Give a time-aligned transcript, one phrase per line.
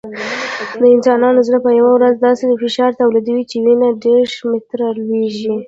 [0.79, 5.55] د انسان زړه په یوه ورځ داسې فشار تولیدوي چې وینه دېرش متره لوړېږي.